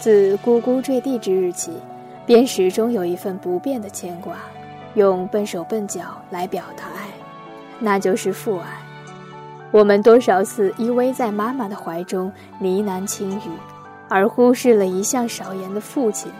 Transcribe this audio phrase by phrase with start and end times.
[0.00, 1.72] 自姑姑坠地之日起，
[2.24, 4.34] 便始终有一份不变的牵挂，
[4.94, 7.10] 用笨手笨脚来表达爱，
[7.78, 8.80] 那就是父爱。
[9.70, 13.50] 我们多少次依偎在妈妈的怀中呢喃轻语，
[14.08, 16.32] 而忽视了一向少言的父亲，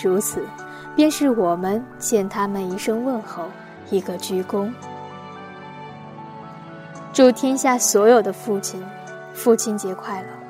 [0.00, 0.46] 如此，
[0.94, 3.46] 便是我们欠他们一声问候，
[3.90, 4.72] 一个鞠躬。
[7.12, 8.80] 祝天下所有的父亲，
[9.34, 10.41] 父亲节快乐！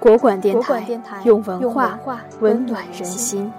[0.00, 2.00] 国馆电台用文化
[2.40, 3.52] 温暖人心。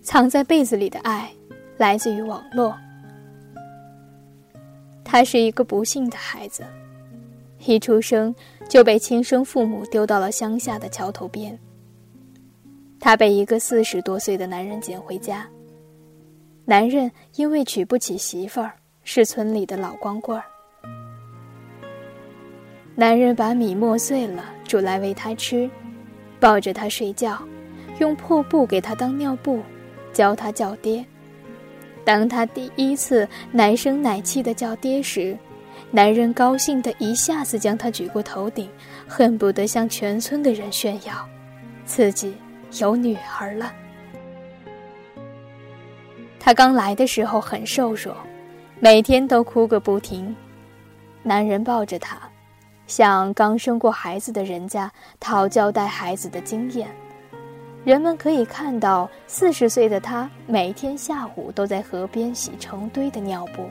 [0.00, 1.30] 藏在被子里的爱，
[1.76, 2.72] 来自于网络。
[5.16, 6.62] 他是一个不幸的孩子，
[7.64, 8.34] 一出生
[8.68, 11.58] 就被亲生父母丢到了乡下的桥头边。
[13.00, 15.48] 他被一个四十多岁的男人捡回家。
[16.66, 20.44] 男人因为娶不起媳妇儿，是村里的老光棍儿。
[22.94, 25.70] 男人把米磨碎了煮来喂他吃，
[26.38, 27.42] 抱着他睡觉，
[28.00, 29.62] 用破布给他当尿布。
[30.12, 31.02] 教他叫爹。
[32.06, 35.36] 当他第一次奶声奶气的叫爹时，
[35.90, 38.70] 男人高兴的一下子将他举过头顶，
[39.08, 41.28] 恨不得向全村的人炫耀，
[41.84, 42.32] 自己
[42.78, 43.72] 有女儿了。
[46.38, 48.16] 他刚来的时候很瘦弱，
[48.78, 50.32] 每天都哭个不停。
[51.24, 52.16] 男人抱着他，
[52.86, 56.88] 向刚生过孩子的人家讨教带孩子的经验。
[57.86, 63.70] 人们可以看到，四十岁的他每天下午都在河边洗成堆的尿布。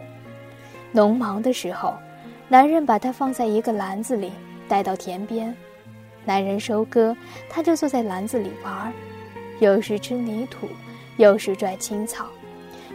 [0.94, 1.94] 农忙的时候，
[2.48, 4.32] 男人把他放在一个篮子里，
[4.70, 5.54] 带到田边。
[6.24, 7.14] 男人收割，
[7.50, 8.90] 他就坐在篮子里玩，
[9.60, 10.66] 有时吃泥土，
[11.18, 12.26] 有时拽青草，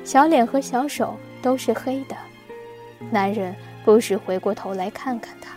[0.02, 2.16] 小脸和小手都是黑的。
[3.10, 3.54] 男人
[3.84, 5.50] 不时回过头来看看他，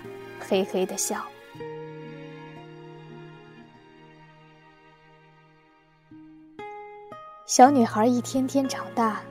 [0.46, 1.24] 嘿嘿的笑。
[7.56, 9.22] 小女孩一天天长大，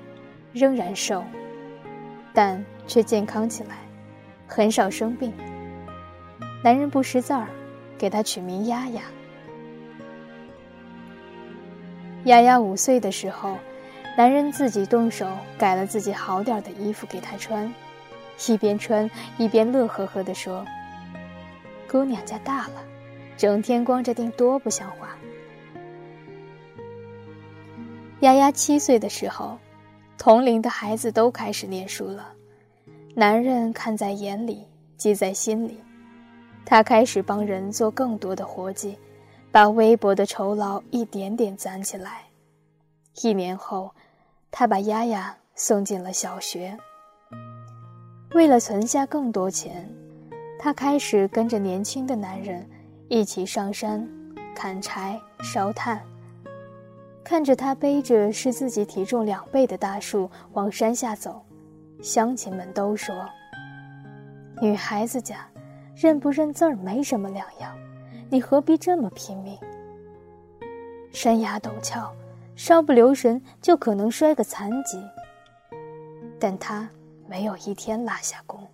[0.52, 1.24] 仍然瘦，
[2.32, 3.78] 但却健康起来，
[4.46, 5.32] 很少生病。
[6.62, 7.48] 男人不识字儿，
[7.98, 9.02] 给她取名丫丫。
[12.26, 13.58] 丫丫五岁的时候，
[14.16, 15.26] 男人自己动手
[15.58, 17.74] 改了自己好点的衣服给她穿，
[18.46, 20.64] 一边穿一边乐呵呵地说
[21.90, 22.84] ：“姑娘家大了，
[23.36, 25.08] 整天光着腚多不像话。”
[28.22, 29.58] 丫丫七岁的时候，
[30.16, 32.32] 同龄的孩子都开始念书了。
[33.16, 34.64] 男人看在眼里，
[34.96, 35.80] 记在心里。
[36.64, 38.96] 他开始帮人做更多的活计，
[39.50, 42.22] 把微薄的酬劳一点点攒起来。
[43.22, 43.90] 一年后，
[44.52, 46.78] 他把丫丫送进了小学。
[48.34, 49.92] 为了存下更多钱，
[50.60, 52.64] 他开始跟着年轻的男人
[53.08, 54.08] 一起上山
[54.54, 56.00] 砍柴、烧炭。
[57.24, 61.44] 看着他背着是自己体重两倍的大树往山下走，
[62.02, 63.14] 乡亲们都说
[64.60, 65.46] ：“女孩子家，
[65.94, 67.76] 认不认字儿没什么两样，
[68.28, 69.56] 你何必这么拼命？
[71.12, 72.12] 山崖陡峭，
[72.56, 75.00] 稍不留神就可能摔个残疾。”
[76.40, 76.88] 但他
[77.28, 78.66] 没有一天落下功。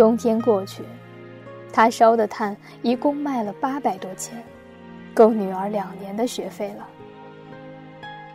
[0.00, 0.82] 冬天过去，
[1.70, 4.42] 他烧的炭一共卖了八百多钱，
[5.12, 6.88] 够女儿两年的学费了。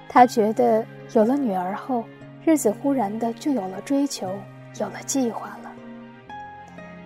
[0.08, 2.04] 他觉得有了女儿后，
[2.46, 4.30] 日子忽然的就有了追求，
[4.80, 5.72] 有了计划了。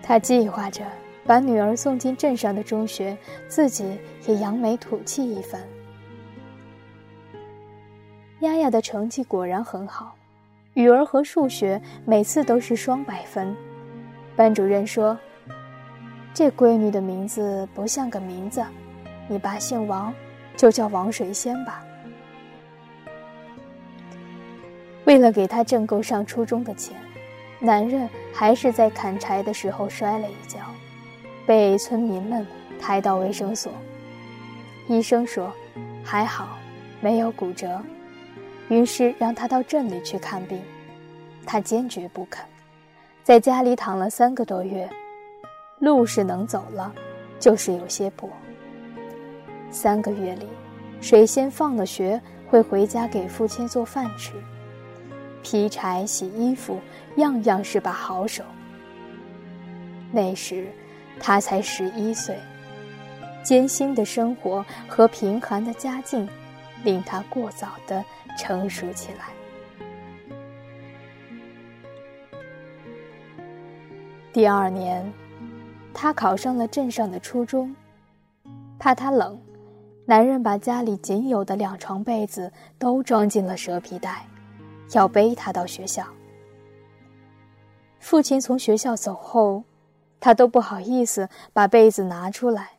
[0.02, 0.84] 他计划着
[1.24, 3.16] 把女儿送进镇上的中学，
[3.48, 5.58] 自己也扬眉吐气一番。
[8.40, 10.14] 丫丫的成绩果然很好，
[10.74, 13.56] 语文和数学每次都是双百分。
[14.40, 15.18] 班主任说
[16.32, 18.64] ：“这闺女的名字不像个名字，
[19.28, 20.10] 你爸姓王，
[20.56, 21.84] 就叫王水仙吧。”
[25.04, 26.96] 为了给她挣够上初中的钱，
[27.58, 30.58] 男人还是在砍柴的时候摔了一跤，
[31.44, 32.46] 被村民们
[32.80, 33.70] 抬到卫生所。
[34.88, 35.52] 医生说
[36.02, 36.56] ：“还好，
[37.02, 37.78] 没有骨折。”
[38.70, 40.58] 于是让他到镇里去看病，
[41.44, 42.42] 他坚决不肯。
[43.22, 44.88] 在家里躺了三个多月，
[45.78, 46.92] 路是能走了，
[47.38, 48.28] 就是有些跛。
[49.70, 50.46] 三个月里，
[51.02, 54.32] 水仙放了学，会回家给父亲做饭吃，
[55.42, 56.80] 劈柴、洗衣服，
[57.16, 58.42] 样样是把好手。
[60.10, 60.66] 那时，
[61.20, 62.36] 他才十一岁，
[63.44, 66.26] 艰辛的生活和贫寒的家境，
[66.82, 68.02] 令他过早的
[68.36, 69.26] 成熟起来。
[74.32, 75.12] 第二年，
[75.92, 77.74] 他考上了镇上的初中，
[78.78, 79.36] 怕他冷。
[80.04, 84.24] 男人把家里仅有的两床被子都装进了蛇皮袋，
[84.92, 86.04] 要背他到学校。
[87.98, 89.64] 父亲从学校走后，
[90.20, 92.70] 他都不好意思把被子拿出来。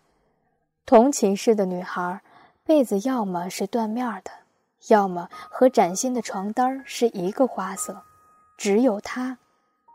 [0.86, 2.21] 同寝室的女孩，
[2.63, 4.31] 被子要么是缎面的，
[4.88, 8.03] 要么和崭新的床单是一个花色，
[8.57, 9.38] 只有他，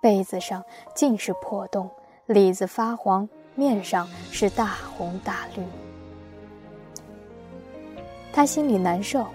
[0.07, 0.63] 被子上
[0.95, 1.91] 尽是破洞，
[2.27, 5.65] 里子发黄，面上是大红大绿。
[8.33, 9.27] 他心里难受，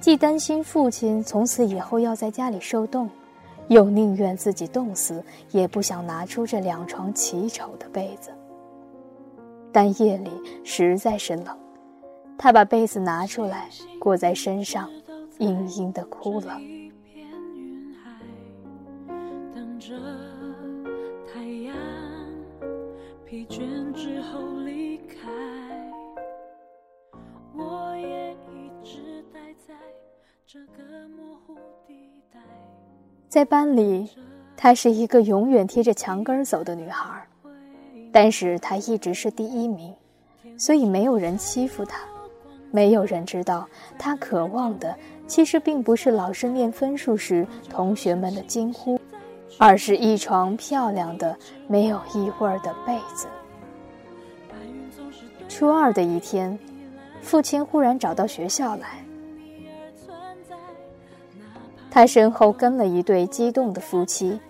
[0.00, 3.10] 既担心父亲从此以后要在家里受冻，
[3.68, 8.30] 又宁愿自己冻死，也不想拿出这两床奇丑的被子。
[9.70, 10.30] 但夜里
[10.64, 11.54] 实在是冷，
[12.38, 13.68] 他把被子拿出来
[14.00, 14.88] 裹在身上，
[15.38, 16.58] 嘤嘤的哭了。
[19.86, 19.94] 着
[21.30, 21.76] 太阳
[23.26, 25.20] 疲倦之后离开。
[27.54, 29.40] 我也一直待
[33.28, 34.08] 在班里，
[34.56, 37.28] 她是一个永远贴着墙根走的女孩，
[38.10, 39.94] 但是她一直是第一名，
[40.56, 42.00] 所以没有人欺负她。
[42.70, 44.96] 没有人知道，她渴望的
[45.26, 48.98] 其实并不是老师念分数时同学们的惊呼，
[49.58, 51.36] 而是一床漂亮的、
[51.68, 53.26] 没有异味的被子。
[55.48, 56.58] 初二的一天，
[57.20, 59.04] 父亲忽然找到学校来。
[61.90, 64.40] 他身后跟了一对激动的夫妻，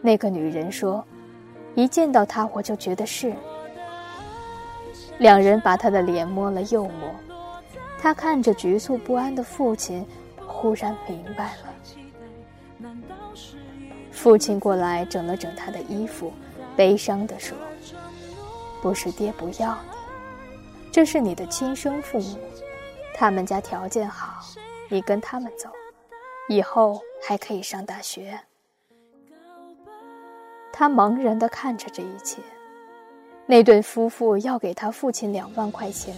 [0.00, 1.04] 那个女人说
[1.76, 3.34] ：“一见到他，我就觉得是。”
[5.18, 7.14] 两人把他的脸摸了又摸，
[8.00, 10.06] 他看着局促不安的父亲，
[10.46, 11.73] 忽然明白了。
[14.24, 16.32] 父亲过来整了整他的衣服，
[16.74, 17.54] 悲伤地说
[18.80, 22.38] ：“不是爹不要你，这是你的亲生父母，
[23.14, 24.40] 他们家条件好，
[24.88, 25.68] 你跟他们走。”
[26.48, 28.40] 以后还可以上大学。
[30.72, 32.40] 他茫然的看着这一切。
[33.44, 36.16] 那对夫妇要给他父亲两万块钱，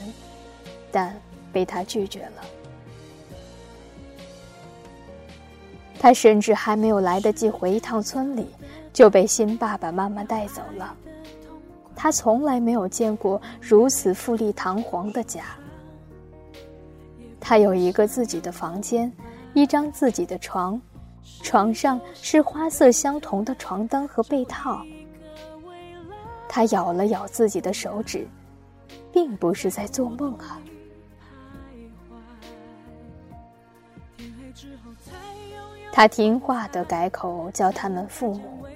[0.92, 1.12] 但
[1.52, 2.44] 被他拒绝了。
[5.98, 8.46] 他甚至还没有来得及回一趟村里，
[8.92, 10.94] 就被新爸爸妈妈带走了。
[11.94, 15.44] 他从来没有见过如此富丽堂皇的家。
[17.40, 19.12] 他有一个自己的房间。
[19.54, 20.78] 一张自己的床，
[21.42, 24.82] 床上是花色相同的床单和被套。
[26.46, 28.28] 他咬了咬自己的手指，
[29.10, 30.60] 并不是在做梦啊。
[35.96, 38.66] 他听话的改口叫他们父母，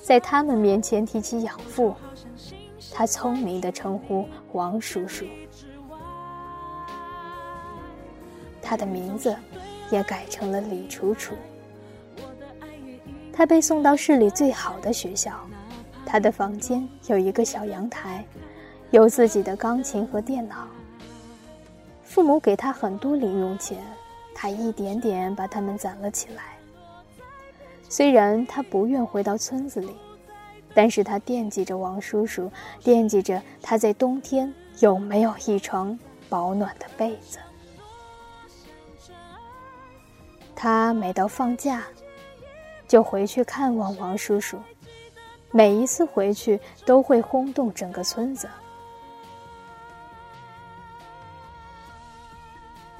[0.00, 1.92] 在他们面前提起养父，
[2.92, 5.26] 他聪明的称呼王叔叔。
[8.62, 9.34] 他的名字。
[9.90, 11.34] 也改成了李楚楚。
[13.32, 15.32] 他被送到市里最好的学校，
[16.06, 18.24] 他的房间有一个小阳台，
[18.92, 20.68] 有自己的钢琴和电脑。
[22.04, 23.78] 父母给他很多零用钱，
[24.34, 26.56] 他一点点把它们攒了起来。
[27.88, 29.96] 虽然他不愿回到村子里，
[30.74, 32.50] 但是他惦记着王叔叔，
[32.84, 37.38] 惦记着他在冬天有没有一床保暖的被子。
[40.54, 41.82] 他每到放假，
[42.86, 44.58] 就回去看望王叔叔。
[45.50, 48.48] 每一次回去，都会轰动整个村子。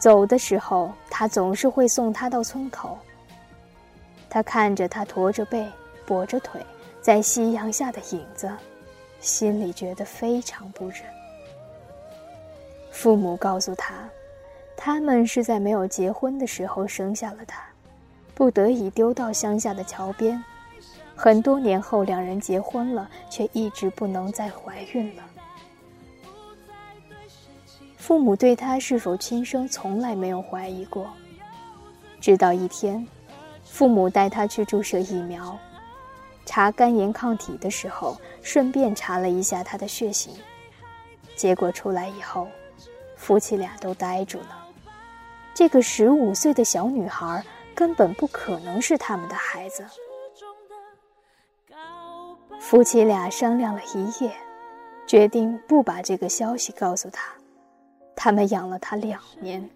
[0.01, 2.99] 走的时候，他总是会送他到村口。
[4.29, 5.65] 他看着他驼着背、
[6.07, 6.61] 跛着腿，
[7.01, 8.51] 在夕阳下的影子，
[9.21, 11.03] 心里觉得非常不忍。
[12.91, 13.95] 父母告诉他。
[14.83, 17.63] 他们是在没有结婚的时候生下了他，
[18.35, 20.43] 不得已丢到乡下的桥边。
[21.15, 25.23] 很多年后，两人结婚了，却一直不能再怀孕了。
[28.11, 31.09] 父母对他是否亲生从来没有怀疑过。
[32.21, 33.07] 直到一天，
[33.63, 35.57] 父母带他去注射疫苗，
[36.45, 40.35] 查肝炎抗体的时候，顺便查了一下他的血型，
[41.37, 42.49] 结果出来以后。
[43.15, 44.67] 夫妻俩都呆住了。
[45.55, 47.45] 这个十五岁的小女孩
[47.77, 49.87] 根本不可能是他们的孩子。
[52.59, 54.33] 夫妻俩商量了一夜，
[55.07, 57.40] 决定不把这个消息告诉他。
[58.15, 59.69] 他们养了他两年，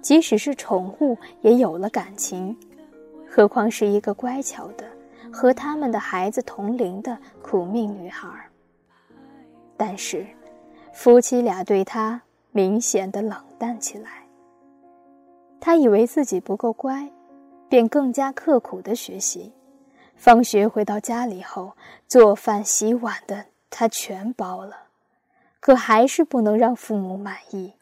[0.00, 2.56] 即使是宠物也有了感情，
[3.28, 4.84] 何况是一个乖巧的、
[5.32, 8.28] 和他们的孩子同龄的苦命女孩。
[9.76, 10.24] 但是，
[10.92, 14.10] 夫妻俩对他明显的冷淡起来。
[15.58, 17.08] 他以为自己不够乖，
[17.68, 19.52] 便更加刻苦的学习。
[20.14, 21.72] 放学回到家里后，
[22.06, 24.76] 做饭洗碗的他全包了，
[25.62, 27.74] 可还是不能让父母满意。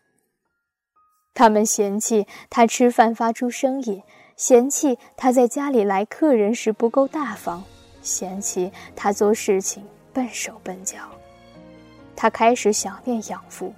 [1.32, 4.02] 他们嫌弃他吃饭发出声音，
[4.36, 7.62] 嫌弃他在家里来客人时不够大方，
[8.02, 9.82] 嫌弃他做事情
[10.12, 10.98] 笨手笨脚。
[12.14, 13.72] 他开始想念养父，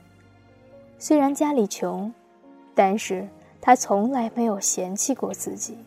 [0.99, 2.13] 虽然家里穷，
[2.75, 3.29] 但是
[3.61, 5.79] 他从来没有嫌弃过自己。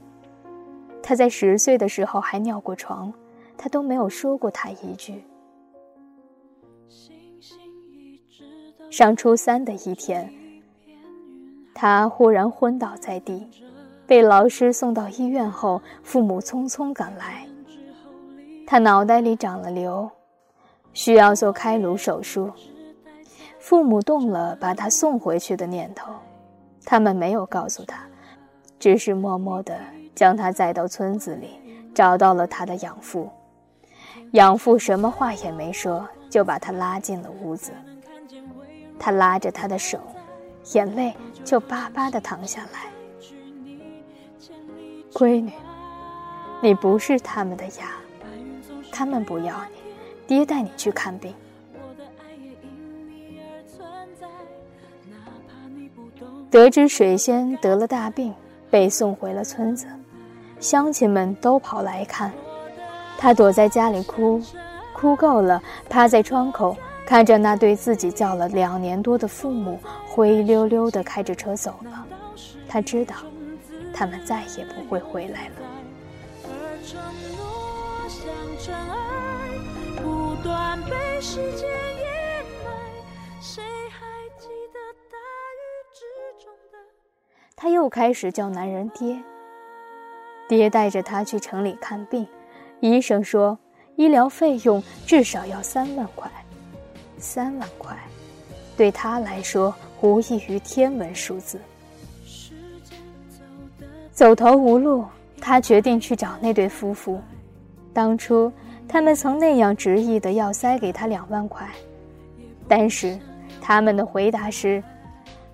[1.04, 3.14] 他在十岁的时候还尿过床，
[3.58, 5.22] 他都没有说过他一句。
[8.98, 10.34] 上初三的一天，
[11.74, 13.46] 他忽然昏倒在地，
[14.08, 17.46] 被老师送到医院后，父母匆匆赶来。
[18.66, 20.10] 他脑袋里长了瘤，
[20.94, 22.50] 需要做开颅手术。
[23.60, 26.14] 父母动了把他送回去的念头，
[26.86, 28.08] 他们没有告诉他，
[28.80, 29.78] 只是默默的。
[30.16, 31.50] 将他载到村子里，
[31.94, 33.30] 找到了他的养父。
[34.32, 37.74] 养父什么话也没说，就把他拉进了屋子。
[39.00, 40.00] 他拉着他的手，
[40.74, 42.92] 眼泪就巴巴的淌下来。
[45.14, 45.52] 闺女，
[46.62, 47.92] 你不是他们的牙，
[48.92, 49.78] 他们不要你，
[50.28, 51.34] 爹带你去看病。
[56.52, 58.34] 得知水仙得了大病，
[58.70, 59.86] 被送回了村子。
[60.60, 62.32] 乡亲们都跑来看，
[63.18, 64.42] 他躲在家里哭，
[64.94, 66.76] 哭够了，趴在窗口
[67.06, 72.06] 看着那对自己叫了两年多的父母灰溜溜地开着车走了。
[72.68, 73.16] 他知道，
[73.94, 75.54] 他们再也不会回来了。
[87.56, 89.24] 他又开始叫男人爹。
[90.48, 92.28] 爹带着他去城里看病，
[92.80, 93.58] 医生说
[93.96, 96.30] 医疗费用至少要三万块。
[97.26, 97.98] 三万块，
[98.78, 101.60] 对他来说无异于天文数字。
[104.14, 105.04] 走投无路，
[105.42, 107.20] 他决定去找那对夫妇。
[107.92, 108.54] 当初
[108.88, 111.68] 他们曾那样执意的要塞给他两万块，
[112.68, 113.18] 但是
[113.60, 114.82] 他们的回答是：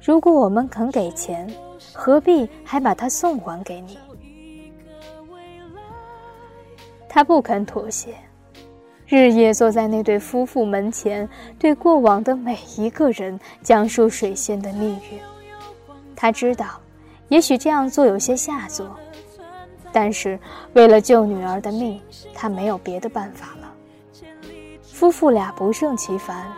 [0.01, 1.49] 如果我们肯给钱，
[1.93, 3.97] 何必还把他送还给你？
[7.07, 8.13] 他不肯妥协，
[9.12, 11.27] 日夜坐在那对夫妇门前，
[11.60, 15.20] 对过往的每一个人讲述水仙的命运。
[16.15, 16.80] 他知道，
[17.27, 18.96] 也许这样做有些下作，
[19.91, 20.39] 但是
[20.72, 22.00] 为了救女儿的命，
[22.34, 23.74] 他没有别的办法了。
[24.82, 26.50] 夫妇俩不胜其烦，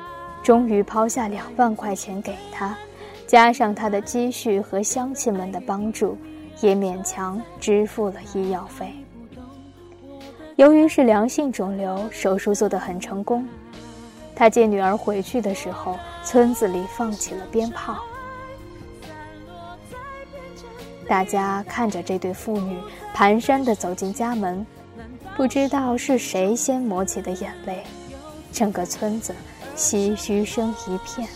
[0.44, 2.78] 终于抛下两万块钱给他，
[3.26, 6.16] 加上他的积蓄和乡亲们的帮助，
[6.62, 8.94] 也勉强支付了医药费。
[10.56, 13.48] 由于是良性肿瘤，手术做得很成功。
[14.36, 17.98] 他接女儿回去的时候，村子里放起了鞭炮。
[21.08, 22.80] 大家看着这对父女
[23.16, 24.66] 蹒跚地走进家门，
[25.36, 27.84] 不知道是谁先抹起的眼泪，
[28.52, 29.36] 整个村子
[29.76, 31.28] 唏嘘声一片。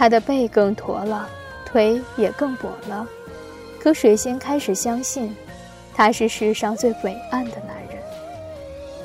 [0.00, 1.28] 他的背更驼了，
[1.62, 3.06] 腿也更跛了，
[3.78, 5.36] 可水仙开始相信，
[5.94, 8.02] 他是世上最伟岸的男人，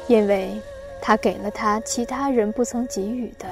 [0.07, 0.49] 因为
[1.01, 3.45] 他给了他其他人不曾给予的，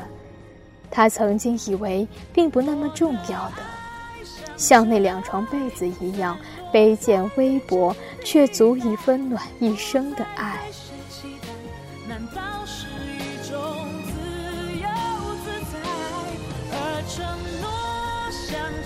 [0.90, 4.24] 他曾经以为并不那么重要的，
[4.56, 6.40] 像那两床被子一样
[6.72, 10.60] 卑贱微薄，却足以温暖一生的爱。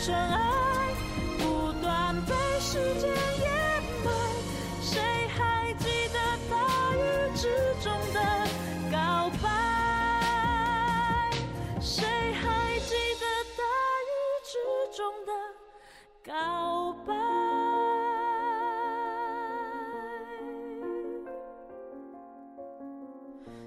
[0.07, 0.95] 真爱
[1.37, 3.51] 不断被时间掩
[4.05, 4.09] 埋。
[4.79, 6.17] 谁还记得
[6.49, 6.55] 大
[6.95, 6.97] 雨
[7.35, 8.17] 之中的
[8.89, 9.45] 告白？
[11.81, 13.25] 谁还记得
[13.57, 13.61] 大
[14.07, 14.09] 雨
[14.45, 14.55] 之
[14.95, 15.31] 中的
[16.23, 16.31] 告
[17.05, 17.11] 白？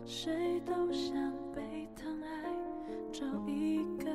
[0.06, 1.12] 谁都想
[1.54, 2.26] 被疼爱
[3.12, 4.10] 找一个